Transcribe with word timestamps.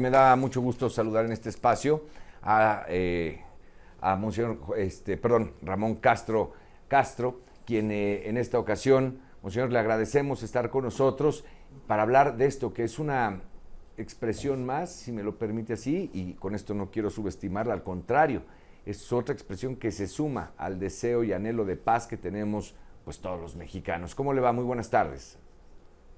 Me 0.00 0.08
da 0.08 0.34
mucho 0.34 0.62
gusto 0.62 0.88
saludar 0.88 1.26
en 1.26 1.32
este 1.32 1.50
espacio 1.50 2.04
a, 2.42 2.86
eh, 2.88 3.42
a 4.00 4.16
Monseñor, 4.16 4.56
este, 4.78 5.18
perdón, 5.18 5.52
Ramón 5.60 5.96
Castro 5.96 6.54
Castro, 6.88 7.40
quien 7.66 7.90
eh, 7.90 8.26
en 8.26 8.38
esta 8.38 8.58
ocasión, 8.58 9.20
Monseñor, 9.42 9.70
le 9.70 9.78
agradecemos 9.78 10.42
estar 10.42 10.70
con 10.70 10.84
nosotros 10.84 11.44
para 11.86 12.00
hablar 12.00 12.38
de 12.38 12.46
esto, 12.46 12.72
que 12.72 12.84
es 12.84 12.98
una 12.98 13.42
expresión 13.98 14.64
más, 14.64 14.90
si 14.90 15.12
me 15.12 15.22
lo 15.22 15.36
permite 15.36 15.74
así, 15.74 16.10
y 16.14 16.32
con 16.32 16.54
esto 16.54 16.72
no 16.72 16.90
quiero 16.90 17.10
subestimarla, 17.10 17.74
al 17.74 17.82
contrario, 17.82 18.40
es 18.86 19.12
otra 19.12 19.34
expresión 19.34 19.76
que 19.76 19.92
se 19.92 20.06
suma 20.06 20.52
al 20.56 20.80
deseo 20.80 21.24
y 21.24 21.34
anhelo 21.34 21.66
de 21.66 21.76
paz 21.76 22.06
que 22.06 22.16
tenemos 22.16 22.74
pues 23.04 23.18
todos 23.18 23.38
los 23.38 23.54
mexicanos. 23.54 24.14
¿Cómo 24.14 24.32
le 24.32 24.40
va? 24.40 24.50
Muy 24.54 24.64
buenas 24.64 24.88
tardes. 24.88 25.36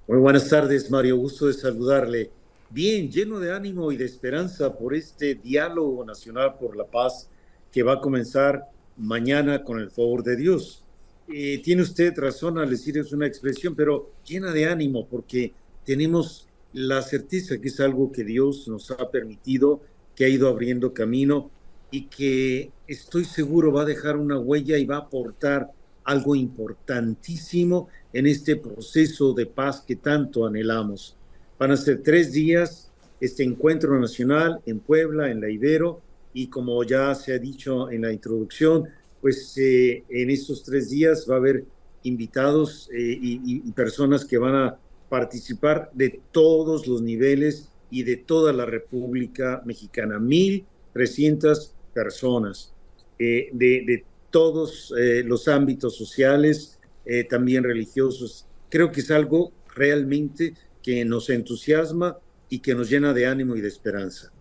Muy 0.07 0.19
buenas 0.19 0.49
tardes, 0.49 0.89
Mario. 0.89 1.17
Gusto 1.17 1.49
de 1.49 1.55
saludarle. 1.55 2.42
Bien, 2.75 3.11
lleno 3.11 3.39
de 3.39 3.53
ánimo 3.53 3.93
y 3.93 3.99
de 3.99 4.07
esperanza 4.07 4.75
por 4.79 4.95
este 4.95 5.35
diálogo 5.35 6.07
nacional 6.07 6.57
por 6.59 6.75
la 6.75 6.87
paz 6.87 7.29
que 7.71 7.83
va 7.83 7.95
a 7.95 8.01
comenzar 8.01 8.65
mañana 8.97 9.63
con 9.63 9.79
el 9.79 9.91
favor 9.91 10.23
de 10.23 10.37
Dios. 10.37 10.83
Eh, 11.29 11.61
tiene 11.63 11.83
usted 11.83 12.17
razón 12.17 12.57
al 12.57 12.71
decir 12.71 12.97
es 12.97 13.13
una 13.13 13.27
expresión, 13.27 13.75
pero 13.75 14.13
llena 14.25 14.53
de 14.53 14.71
ánimo 14.71 15.07
porque 15.07 15.53
tenemos 15.85 16.49
la 16.73 17.03
certeza 17.03 17.61
que 17.61 17.69
es 17.69 17.79
algo 17.79 18.11
que 18.11 18.25
Dios 18.25 18.67
nos 18.69 18.91
ha 18.91 19.11
permitido, 19.11 19.83
que 20.17 20.25
ha 20.25 20.29
ido 20.29 20.49
abriendo 20.49 20.95
camino 20.95 21.51
y 21.91 22.07
que 22.07 22.71
estoy 22.89 23.27
seguro 23.27 23.71
va 23.71 23.83
a 23.83 23.85
dejar 23.85 24.17
una 24.17 24.39
huella 24.39 24.79
y 24.79 24.87
va 24.87 24.97
a 24.97 25.01
aportar 25.01 25.71
algo 26.05 26.35
importantísimo 26.35 27.89
en 28.15 28.27
este 28.27 28.57
proceso 28.57 29.35
de 29.35 29.45
paz 29.45 29.83
que 29.87 29.97
tanto 29.97 30.47
anhelamos. 30.47 31.19
Van 31.63 31.71
a 31.71 31.77
ser 31.77 32.03
tres 32.03 32.33
días 32.33 32.91
este 33.21 33.45
encuentro 33.45 33.97
nacional 34.01 34.61
en 34.67 34.81
Puebla, 34.81 35.31
en 35.31 35.41
la 35.41 35.49
Ibero, 35.49 36.03
y 36.35 36.49
como 36.49 36.83
ya 36.83 37.15
se 37.15 37.35
ha 37.35 37.39
dicho 37.39 37.89
en 37.89 38.03
la 38.03 38.13
introducción, 38.13 38.89
pues 39.21 39.57
eh, 39.59 40.03
en 40.09 40.31
estos 40.31 40.65
tres 40.65 40.91
días 40.91 41.25
va 41.31 41.35
a 41.35 41.39
haber 41.39 41.65
invitados 42.03 42.91
eh, 42.93 43.17
y, 43.17 43.71
personas 43.77 44.25
que 44.25 44.39
van 44.39 44.57
a 44.57 44.77
participar 45.09 45.89
de 45.95 46.21
todos 46.33 46.89
los 46.89 47.01
niveles 47.01 47.71
y 47.93 48.03
de 48.03 48.17
toda 48.17 48.53
la 48.53 48.67
República 48.67 49.63
Mexicana. 49.65 50.19
1.300 50.19 51.75
personas 51.95 52.75
eh, 53.21 53.51
de, 53.53 53.85
de, 53.87 54.05
todos 54.33 54.93
eh, 54.99 55.23
los 55.25 55.47
ámbitos 55.47 55.97
sociales, 55.97 56.81
eh, 57.05 57.23
también 57.23 57.63
religiosos. 57.63 58.49
Creo 58.69 58.91
que 58.91 58.99
es 58.99 59.13
algo 59.13 59.53
realmente 59.77 60.55
que 60.83 61.05
nos 61.05 61.31
entusiasma 61.31 62.19
y 62.49 62.59
que 62.59 62.75
nos 62.75 62.91
llena 62.91 63.13
de 63.13 63.27
ánimo 63.27 63.57
y 63.57 63.61
de 63.61 63.69
esperanza. 63.69 64.33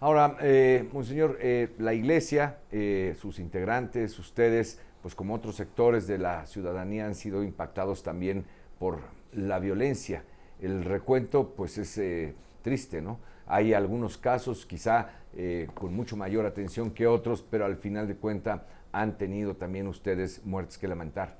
Ahora, 0.00 0.36
eh, 0.40 0.88
Monseñor, 0.92 1.38
eh, 1.40 1.70
la 1.78 1.94
Iglesia, 1.94 2.58
eh, 2.70 3.16
sus 3.20 3.38
integrantes, 3.38 4.18
ustedes, 4.18 4.80
pues 5.02 5.14
como 5.14 5.34
otros 5.34 5.56
sectores 5.56 6.06
de 6.06 6.18
la 6.18 6.46
ciudadanía 6.46 7.06
han 7.06 7.14
sido 7.14 7.42
impactados 7.42 8.02
también 8.02 8.44
por 8.78 9.00
la 9.32 9.58
violencia. 9.58 10.24
El 10.60 10.84
recuento, 10.84 11.54
pues 11.56 11.78
es 11.78 12.34
triste, 12.62 13.00
¿no? 13.00 13.18
Hay 13.46 13.72
algunos 13.72 14.18
casos 14.18 14.66
quizá 14.66 15.08
eh, 15.34 15.68
con 15.74 15.94
mucho 15.94 16.16
mayor 16.16 16.46
atención 16.46 16.90
que 16.90 17.06
otros, 17.06 17.44
pero 17.48 17.64
al 17.64 17.76
final 17.76 18.06
de 18.08 18.16
cuentas 18.16 18.62
han 18.92 19.16
tenido 19.16 19.56
también 19.56 19.86
ustedes 19.86 20.44
muertes 20.44 20.78
que 20.78 20.88
lamentar. 20.88 21.38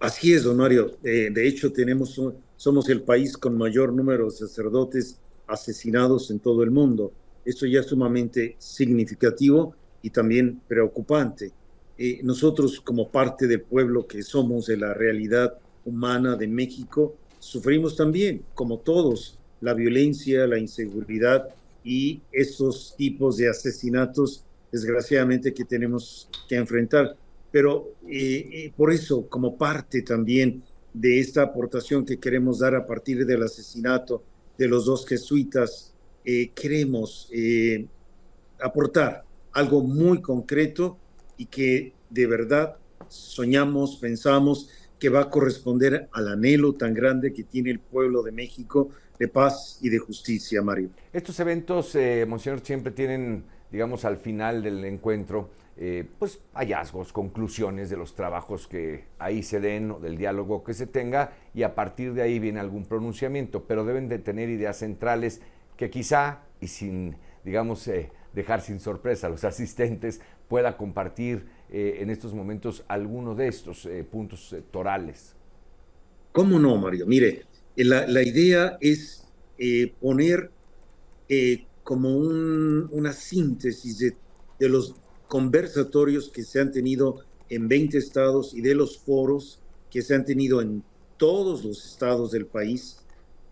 Así 0.00 0.32
es, 0.32 0.44
don 0.44 0.56
Mario. 0.56 0.96
Eh, 1.04 1.28
de 1.30 1.46
hecho, 1.46 1.70
tenemos, 1.74 2.18
somos 2.56 2.88
el 2.88 3.02
país 3.02 3.36
con 3.36 3.58
mayor 3.58 3.92
número 3.92 4.24
de 4.24 4.30
sacerdotes 4.30 5.18
asesinados 5.46 6.30
en 6.30 6.38
todo 6.38 6.62
el 6.62 6.70
mundo. 6.70 7.12
Esto 7.44 7.66
ya 7.66 7.80
es 7.80 7.86
sumamente 7.86 8.56
significativo 8.58 9.74
y 10.00 10.08
también 10.08 10.62
preocupante. 10.66 11.52
Eh, 11.98 12.20
nosotros, 12.22 12.80
como 12.80 13.10
parte 13.10 13.46
del 13.46 13.60
pueblo 13.60 14.06
que 14.06 14.22
somos 14.22 14.68
de 14.68 14.78
la 14.78 14.94
realidad 14.94 15.58
humana 15.84 16.34
de 16.34 16.48
México, 16.48 17.14
sufrimos 17.38 17.94
también, 17.94 18.42
como 18.54 18.78
todos, 18.78 19.38
la 19.60 19.74
violencia, 19.74 20.46
la 20.46 20.58
inseguridad 20.58 21.46
y 21.84 22.22
esos 22.32 22.94
tipos 22.96 23.36
de 23.36 23.50
asesinatos, 23.50 24.44
desgraciadamente, 24.72 25.52
que 25.52 25.66
tenemos 25.66 26.30
que 26.48 26.56
enfrentar. 26.56 27.16
Pero 27.50 27.94
eh, 28.08 28.48
eh, 28.52 28.72
por 28.76 28.92
eso, 28.92 29.28
como 29.28 29.56
parte 29.56 30.02
también 30.02 30.62
de 30.92 31.20
esta 31.20 31.42
aportación 31.42 32.04
que 32.04 32.18
queremos 32.18 32.58
dar 32.60 32.74
a 32.74 32.86
partir 32.86 33.24
del 33.26 33.42
asesinato 33.42 34.22
de 34.58 34.68
los 34.68 34.84
dos 34.84 35.06
jesuitas, 35.06 35.94
eh, 36.24 36.50
queremos 36.54 37.28
eh, 37.32 37.86
aportar 38.60 39.24
algo 39.52 39.82
muy 39.82 40.20
concreto 40.20 40.98
y 41.36 41.46
que 41.46 41.94
de 42.10 42.26
verdad 42.26 42.76
soñamos, 43.08 43.96
pensamos 43.96 44.68
que 44.98 45.08
va 45.08 45.22
a 45.22 45.30
corresponder 45.30 46.08
al 46.12 46.28
anhelo 46.28 46.74
tan 46.74 46.92
grande 46.92 47.32
que 47.32 47.44
tiene 47.44 47.70
el 47.70 47.80
pueblo 47.80 48.22
de 48.22 48.32
México 48.32 48.90
de 49.18 49.28
paz 49.28 49.78
y 49.80 49.88
de 49.88 49.98
justicia, 49.98 50.62
Mario. 50.62 50.90
Estos 51.12 51.40
eventos, 51.40 51.94
eh, 51.94 52.26
Monseñor, 52.28 52.60
siempre 52.60 52.92
tienen, 52.92 53.44
digamos, 53.70 54.04
al 54.04 54.18
final 54.18 54.62
del 54.62 54.84
encuentro, 54.84 55.50
eh, 55.82 56.06
pues 56.18 56.42
hallazgos, 56.52 57.10
conclusiones 57.10 57.88
de 57.88 57.96
los 57.96 58.14
trabajos 58.14 58.68
que 58.68 59.06
ahí 59.18 59.42
se 59.42 59.60
den, 59.60 59.90
o 59.92 59.98
del 59.98 60.18
diálogo 60.18 60.62
que 60.62 60.74
se 60.74 60.86
tenga, 60.86 61.32
y 61.54 61.62
a 61.62 61.74
partir 61.74 62.12
de 62.12 62.20
ahí 62.20 62.38
viene 62.38 62.60
algún 62.60 62.84
pronunciamiento, 62.84 63.64
pero 63.64 63.86
deben 63.86 64.06
de 64.06 64.18
tener 64.18 64.50
ideas 64.50 64.76
centrales 64.76 65.40
que 65.78 65.88
quizá, 65.88 66.42
y 66.60 66.66
sin, 66.66 67.16
digamos, 67.46 67.88
eh, 67.88 68.12
dejar 68.34 68.60
sin 68.60 68.78
sorpresa 68.78 69.28
a 69.28 69.30
los 69.30 69.42
asistentes, 69.44 70.20
pueda 70.48 70.76
compartir 70.76 71.46
eh, 71.70 71.96
en 72.00 72.10
estos 72.10 72.34
momentos 72.34 72.84
alguno 72.86 73.34
de 73.34 73.48
estos 73.48 73.88
puntos 74.10 74.54
torales. 74.70 75.34
¿Cómo 76.32 76.58
no, 76.58 76.76
Mario? 76.76 77.06
Mire, 77.06 77.46
la, 77.76 78.22
idea 78.22 78.76
es 78.82 79.26
poner 79.98 80.50
como 81.82 82.14
un, 82.14 82.86
una 82.92 83.14
síntesis 83.14 83.98
de, 84.58 84.68
los 84.68 84.94
conversatorios 85.30 86.28
que 86.28 86.42
se 86.42 86.58
han 86.58 86.72
tenido 86.72 87.24
en 87.48 87.68
20 87.68 87.96
estados 87.96 88.52
y 88.52 88.62
de 88.62 88.74
los 88.74 88.98
foros 88.98 89.60
que 89.88 90.02
se 90.02 90.16
han 90.16 90.24
tenido 90.24 90.60
en 90.60 90.82
todos 91.16 91.64
los 91.64 91.86
estados 91.86 92.32
del 92.32 92.46
país, 92.46 92.98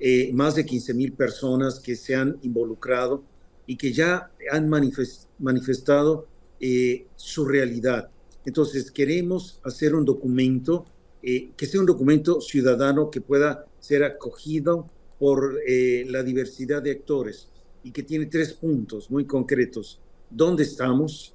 eh, 0.01 0.33
más 0.33 0.57
de 0.57 0.67
15 0.67 0.93
mil 0.95 1.13
personas 1.13 1.79
que 1.79 1.95
se 1.95 2.17
han 2.17 2.37
involucrado 2.43 3.23
y 3.65 3.77
que 3.77 3.93
ya 3.93 4.33
han 4.51 4.69
manifest, 4.69 5.29
manifestado 5.39 6.27
eh, 6.59 7.07
su 7.15 7.45
realidad. 7.45 8.11
Entonces, 8.45 8.91
queremos 8.91 9.61
hacer 9.63 9.95
un 9.95 10.05
documento 10.05 10.85
eh, 11.23 11.51
que 11.57 11.67
sea 11.67 11.79
un 11.79 11.87
documento 11.87 12.41
ciudadano 12.41 13.09
que 13.09 13.21
pueda 13.21 13.67
ser 13.79 14.03
acogido 14.03 14.91
por 15.21 15.61
eh, 15.65 16.05
la 16.09 16.25
diversidad 16.25 16.83
de 16.83 16.91
actores 16.91 17.49
y 17.85 17.93
que 17.93 18.03
tiene 18.03 18.27
tres 18.27 18.53
puntos 18.53 19.13
muy 19.13 19.27
concretos. 19.27 20.01
¿Dónde 20.29 20.65
estamos? 20.65 21.35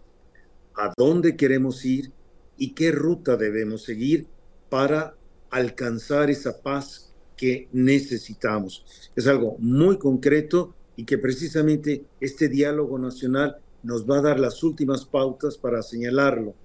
¿A 0.75 0.93
dónde 0.97 1.35
queremos 1.35 1.83
ir? 1.85 2.11
¿Y 2.57 2.73
qué 2.73 2.91
ruta 2.91 3.37
debemos 3.37 3.83
seguir 3.83 4.27
para 4.69 5.15
alcanzar 5.49 6.29
esa 6.29 6.61
paz 6.61 7.13
que 7.37 7.67
necesitamos? 7.71 8.85
Es 9.15 9.27
algo 9.27 9.55
muy 9.59 9.97
concreto 9.97 10.73
y 10.95 11.05
que 11.05 11.17
precisamente 11.17 12.05
este 12.19 12.47
diálogo 12.47 12.97
nacional 12.99 13.57
nos 13.81 14.09
va 14.09 14.19
a 14.19 14.21
dar 14.21 14.39
las 14.39 14.63
últimas 14.63 15.05
pautas 15.05 15.57
para 15.57 15.81
señalarlo 15.81 16.55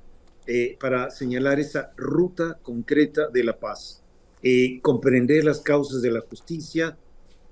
eh, 0.51 0.79
para 0.81 1.11
señalar 1.11 1.61
esa 1.61 1.93
ruta 1.95 2.59
concreta 2.63 3.29
de 3.29 3.45
la 3.45 3.59
paz, 3.59 4.03
eh, 4.43 4.81
comprender 4.81 5.45
las 5.45 5.61
causas 5.61 6.01
de 6.01 6.11
la 6.11 6.21
justicia, 6.21 6.97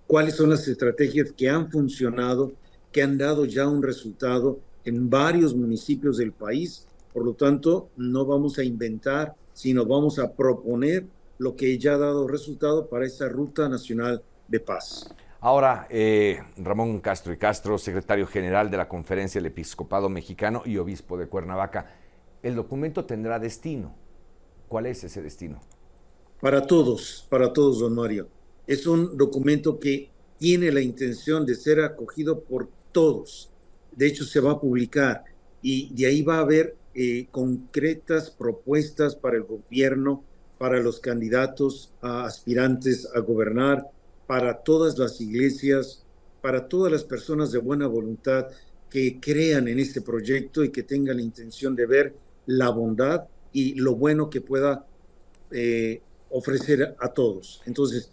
cuáles 0.06 0.36
son 0.36 0.48
las 0.48 0.66
estrategias 0.66 1.30
que 1.36 1.50
han 1.50 1.70
funcionado, 1.70 2.54
que 2.92 3.02
han 3.02 3.18
dado 3.18 3.44
ya 3.44 3.68
un 3.68 3.82
resultado 3.82 4.60
en 4.86 5.10
varios 5.10 5.54
municipios 5.54 6.16
del 6.16 6.32
país. 6.32 6.86
Por 7.12 7.24
lo 7.24 7.34
tanto, 7.34 7.90
no 7.96 8.24
vamos 8.24 8.58
a 8.58 8.64
inventar, 8.64 9.34
sino 9.52 9.84
vamos 9.84 10.18
a 10.18 10.32
proponer 10.32 11.06
lo 11.36 11.54
que 11.54 11.76
ya 11.78 11.94
ha 11.94 11.98
dado 11.98 12.26
resultado 12.26 12.88
para 12.88 13.04
esa 13.04 13.28
ruta 13.28 13.68
nacional 13.68 14.22
de 14.48 14.60
paz. 14.60 15.14
Ahora, 15.40 15.86
eh, 15.90 16.40
Ramón 16.56 17.00
Castro 17.00 17.32
y 17.34 17.36
Castro, 17.36 17.76
secretario 17.76 18.26
general 18.26 18.70
de 18.70 18.78
la 18.78 18.88
Conferencia 18.88 19.38
del 19.38 19.52
Episcopado 19.52 20.08
Mexicano 20.08 20.62
y 20.64 20.78
obispo 20.78 21.18
de 21.18 21.28
Cuernavaca 21.28 21.86
el 22.46 22.54
documento 22.54 23.04
tendrá 23.04 23.40
destino. 23.40 23.94
¿Cuál 24.68 24.86
es 24.86 25.02
ese 25.02 25.20
destino? 25.20 25.60
Para 26.40 26.64
todos, 26.66 27.26
para 27.28 27.52
todos, 27.52 27.80
don 27.80 27.94
Mario. 27.94 28.28
Es 28.68 28.86
un 28.86 29.16
documento 29.16 29.80
que 29.80 30.10
tiene 30.38 30.70
la 30.70 30.80
intención 30.80 31.44
de 31.44 31.56
ser 31.56 31.80
acogido 31.80 32.40
por 32.40 32.68
todos. 32.92 33.50
De 33.96 34.06
hecho, 34.06 34.24
se 34.24 34.40
va 34.40 34.52
a 34.52 34.60
publicar 34.60 35.24
y 35.62 35.92
de 35.94 36.06
ahí 36.06 36.22
va 36.22 36.36
a 36.36 36.40
haber 36.40 36.76
eh, 36.94 37.26
concretas 37.30 38.30
propuestas 38.30 39.16
para 39.16 39.36
el 39.36 39.42
gobierno, 39.42 40.22
para 40.58 40.80
los 40.80 41.00
candidatos 41.00 41.92
a 42.00 42.24
aspirantes 42.24 43.08
a 43.14 43.20
gobernar, 43.20 43.86
para 44.26 44.58
todas 44.62 44.96
las 44.98 45.20
iglesias, 45.20 46.04
para 46.40 46.68
todas 46.68 46.92
las 46.92 47.04
personas 47.04 47.52
de 47.52 47.58
buena 47.58 47.86
voluntad 47.86 48.46
que 48.90 49.18
crean 49.20 49.68
en 49.68 49.78
este 49.78 50.00
proyecto 50.00 50.62
y 50.62 50.70
que 50.70 50.82
tengan 50.82 51.16
la 51.16 51.22
intención 51.22 51.74
de 51.74 51.86
ver 51.86 52.14
la 52.46 52.70
bondad 52.70 53.24
y 53.52 53.74
lo 53.74 53.94
bueno 53.96 54.30
que 54.30 54.40
pueda 54.40 54.86
eh, 55.50 56.00
ofrecer 56.30 56.96
a 56.98 57.08
todos. 57.08 57.62
Entonces, 57.66 58.10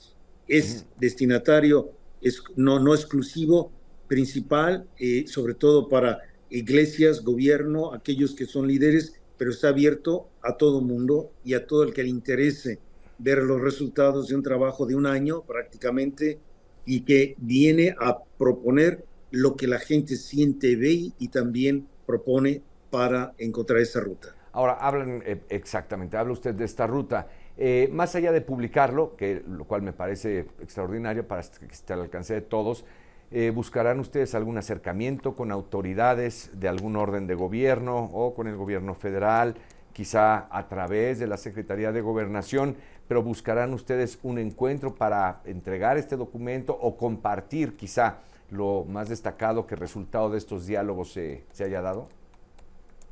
es 0.47 0.85
destinatario, 0.99 1.91
es 2.21 2.41
no, 2.55 2.79
no 2.79 2.93
exclusivo, 2.93 3.71
principal, 4.13 4.87
eh, 4.99 5.25
sobre 5.25 5.55
todo 5.55 5.89
para 5.89 6.19
iglesias, 6.51 7.23
gobierno, 7.23 7.95
aquellos 7.95 8.35
que 8.35 8.45
son 8.45 8.67
líderes, 8.67 9.19
pero 9.39 9.49
está 9.49 9.69
abierto 9.69 10.27
a 10.43 10.55
todo 10.55 10.81
mundo 10.81 11.31
y 11.43 11.55
a 11.55 11.65
todo 11.65 11.81
el 11.81 11.95
que 11.95 12.03
le 12.03 12.09
interese 12.09 12.77
ver 13.17 13.39
los 13.39 13.59
resultados 13.59 14.27
de 14.27 14.35
un 14.35 14.43
trabajo 14.43 14.85
de 14.85 14.93
un 14.93 15.07
año 15.07 15.41
prácticamente 15.41 16.37
y 16.85 17.01
que 17.01 17.33
viene 17.39 17.95
a 17.99 18.19
proponer 18.37 19.03
lo 19.31 19.55
que 19.55 19.65
la 19.65 19.79
gente 19.79 20.15
siente, 20.15 20.75
ve 20.75 21.11
y 21.17 21.27
también 21.29 21.87
propone 22.05 22.61
para 22.91 23.33
encontrar 23.39 23.79
esa 23.79 23.99
ruta. 23.99 24.35
Ahora, 24.51 24.73
hablan 24.73 25.23
eh, 25.25 25.41
exactamente, 25.49 26.17
habla 26.17 26.33
usted 26.33 26.53
de 26.53 26.65
esta 26.65 26.85
ruta. 26.85 27.27
Eh, 27.57 27.89
más 27.91 28.13
allá 28.13 28.31
de 28.31 28.41
publicarlo, 28.41 29.15
que 29.15 29.43
lo 29.47 29.65
cual 29.65 29.81
me 29.81 29.91
parece 29.91 30.45
extraordinario 30.61 31.27
para 31.27 31.41
que 31.41 31.65
esté 31.65 31.93
al 31.93 32.01
alcance 32.01 32.35
de 32.35 32.41
todos, 32.41 32.85
eh, 33.35 33.49
¿buscarán 33.49 33.99
ustedes 33.99 34.35
algún 34.35 34.59
acercamiento 34.59 35.35
con 35.35 35.51
autoridades 35.51 36.51
de 36.53 36.67
algún 36.67 36.95
orden 36.95 37.25
de 37.25 37.33
gobierno 37.33 38.11
o 38.13 38.35
con 38.35 38.45
el 38.45 38.55
gobierno 38.55 38.93
federal, 38.93 39.55
quizá 39.91 40.47
a 40.55 40.67
través 40.67 41.17
de 41.17 41.25
la 41.25 41.37
Secretaría 41.37 41.91
de 41.91 42.01
Gobernación, 42.01 42.75
pero 43.07 43.23
buscarán 43.23 43.73
ustedes 43.73 44.19
un 44.21 44.37
encuentro 44.37 44.93
para 44.93 45.41
entregar 45.45 45.97
este 45.97 46.15
documento 46.15 46.77
o 46.79 46.95
compartir 46.95 47.75
quizá 47.75 48.19
lo 48.51 48.85
más 48.85 49.09
destacado 49.09 49.65
que 49.65 49.75
resultado 49.75 50.29
de 50.29 50.37
estos 50.37 50.67
diálogos 50.67 51.11
se, 51.11 51.43
se 51.51 51.63
haya 51.63 51.81
dado? 51.81 52.07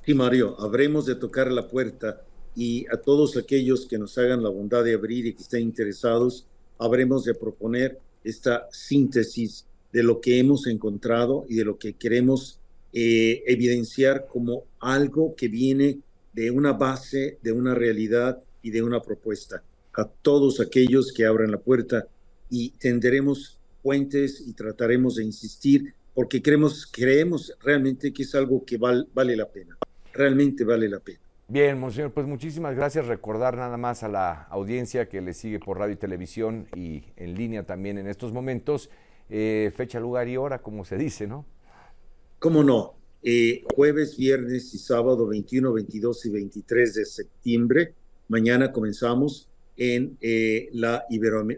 Sí, 0.05 0.13
Mario, 0.13 0.55
habremos 0.59 1.07
de 1.07 1.15
tocar 1.15 1.51
la 1.51 1.67
puerta 1.67 2.21
y 2.55 2.85
a 2.93 2.97
todos 2.97 3.37
aquellos 3.37 3.87
que 3.87 3.97
nos 3.97 4.15
hagan 4.19 4.43
la 4.43 4.49
bondad 4.49 4.83
de 4.83 4.93
abrir 4.93 5.25
y 5.25 5.33
que 5.33 5.41
estén 5.41 5.61
interesados, 5.61 6.45
habremos 6.77 7.25
de 7.25 7.33
proponer 7.33 7.99
esta 8.23 8.67
síntesis 8.71 9.65
de 9.91 10.03
lo 10.03 10.21
que 10.21 10.39
hemos 10.39 10.67
encontrado 10.67 11.45
y 11.49 11.55
de 11.55 11.65
lo 11.65 11.77
que 11.77 11.93
queremos 11.93 12.59
eh, 12.93 13.43
evidenciar 13.47 14.27
como 14.27 14.65
algo 14.79 15.35
que 15.35 15.47
viene 15.47 15.99
de 16.33 16.51
una 16.51 16.73
base, 16.73 17.37
de 17.41 17.51
una 17.51 17.73
realidad 17.73 18.41
y 18.61 18.71
de 18.71 18.81
una 18.81 19.01
propuesta. 19.01 19.63
A 19.93 20.05
todos 20.05 20.59
aquellos 20.59 21.11
que 21.11 21.25
abran 21.25 21.51
la 21.51 21.59
puerta 21.59 22.07
y 22.49 22.71
tenderemos 22.71 23.59
puentes 23.81 24.43
y 24.45 24.53
trataremos 24.53 25.15
de 25.15 25.23
insistir 25.23 25.93
porque 26.13 26.41
creemos, 26.41 26.85
creemos 26.91 27.53
realmente 27.61 28.11
que 28.11 28.23
es 28.23 28.35
algo 28.35 28.63
que 28.65 28.77
vale 28.77 29.35
la 29.35 29.49
pena, 29.49 29.77
realmente 30.13 30.63
vale 30.63 30.89
la 30.89 30.99
pena. 30.99 31.19
Bien, 31.47 31.77
monseñor, 31.77 32.13
pues 32.13 32.27
muchísimas 32.27 32.75
gracias. 32.75 33.07
Recordar 33.07 33.57
nada 33.57 33.75
más 33.75 34.03
a 34.03 34.07
la 34.07 34.43
audiencia 34.43 35.09
que 35.09 35.19
le 35.19 35.33
sigue 35.33 35.59
por 35.59 35.77
radio 35.79 35.93
y 35.93 35.97
televisión 35.97 36.67
y 36.75 37.03
en 37.17 37.35
línea 37.35 37.65
también 37.65 37.97
en 37.97 38.07
estos 38.07 38.31
momentos, 38.31 38.89
eh, 39.33 39.71
fecha, 39.73 39.97
lugar 39.97 40.27
y 40.27 40.35
hora, 40.35 40.61
como 40.61 40.83
se 40.83 40.97
dice, 40.97 41.25
¿no? 41.25 41.45
¿Cómo 42.37 42.63
no? 42.63 42.95
Eh, 43.23 43.63
jueves, 43.75 44.17
viernes 44.17 44.73
y 44.73 44.77
sábado 44.77 45.25
21, 45.25 45.71
22 45.71 46.25
y 46.25 46.29
23 46.31 46.93
de 46.95 47.05
septiembre. 47.05 47.93
Mañana 48.27 48.73
comenzamos 48.73 49.47
en 49.77 50.17
eh, 50.19 50.69
la 50.73 51.05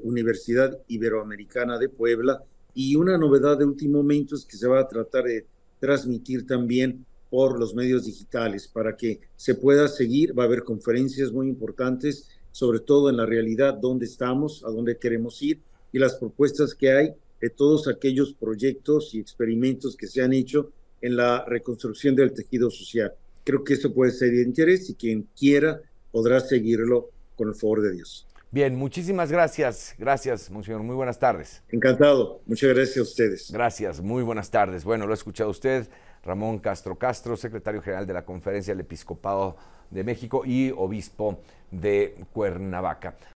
Universidad 0.04 0.78
Iberoamericana 0.88 1.80
de 1.80 1.90
Puebla 1.90 2.44
y 2.76 2.96
una 2.96 3.18
novedad 3.18 3.58
de 3.58 3.66
último 3.66 3.98
momento 3.98 4.36
es 4.36 4.46
que 4.46 4.56
se 4.56 4.68
va 4.68 4.80
a 4.80 4.88
tratar 4.88 5.24
de 5.24 5.48
transmitir 5.80 6.46
también 6.46 7.04
por 7.32 7.60
los 7.60 7.74
medios 7.74 8.06
digitales 8.06 8.68
para 8.68 8.96
que 8.96 9.20
se 9.36 9.56
pueda 9.56 9.88
seguir. 9.88 10.38
Va 10.38 10.44
a 10.44 10.46
haber 10.46 10.64
conferencias 10.64 11.32
muy 11.32 11.48
importantes, 11.48 12.30
sobre 12.52 12.82
todo 12.82 13.10
en 13.10 13.18
la 13.18 13.26
realidad, 13.26 13.74
dónde 13.74 14.06
estamos, 14.06 14.64
a 14.64 14.70
dónde 14.70 14.98
queremos 14.98 15.42
ir 15.42 15.60
y 15.92 15.98
las 15.98 16.16
propuestas 16.16 16.76
que 16.76 16.92
hay 16.92 17.16
de 17.44 17.50
todos 17.50 17.90
aquellos 17.90 18.34
proyectos 18.34 19.14
y 19.14 19.20
experimentos 19.20 19.98
que 19.98 20.08
se 20.08 20.22
han 20.22 20.32
hecho 20.32 20.72
en 21.02 21.18
la 21.18 21.44
reconstrucción 21.44 22.16
del 22.16 22.34
tejido 22.34 22.72
social. 22.72 23.12
Creo 23.44 23.66
que 23.66 23.74
eso 23.74 23.94
puede 23.94 24.14
ser 24.14 24.32
de 24.32 24.44
interés 24.44 24.90
y 24.90 24.96
quien 24.96 25.28
quiera 25.38 25.82
podrá 26.10 26.40
seguirlo 26.40 27.10
con 27.36 27.50
el 27.50 27.56
favor 27.56 27.82
de 27.82 27.92
Dios. 27.96 28.26
Bien, 28.50 28.74
muchísimas 28.74 29.30
gracias. 29.30 29.94
Gracias, 30.00 30.50
monseñor. 30.50 30.84
Muy 30.84 30.96
buenas 30.96 31.20
tardes. 31.20 31.62
Encantado. 31.70 32.40
Muchas 32.46 32.74
gracias 32.74 32.98
a 33.00 33.02
ustedes. 33.02 33.52
Gracias. 33.52 34.00
Muy 34.00 34.24
buenas 34.24 34.50
tardes. 34.50 34.86
Bueno, 34.86 35.06
lo 35.06 35.12
ha 35.12 35.16
escuchado 35.16 35.50
usted. 35.50 35.90
Ramón 36.24 36.60
Castro 36.60 36.98
Castro, 36.98 37.36
secretario 37.36 37.82
general 37.82 38.08
de 38.08 38.14
la 38.14 38.24
Conferencia 38.24 38.74
del 38.74 38.86
Episcopado 38.86 39.58
de 39.90 40.06
México 40.06 40.44
y 40.46 40.72
obispo 40.72 41.42
de 41.72 42.16
Cuernavaca. 42.32 43.18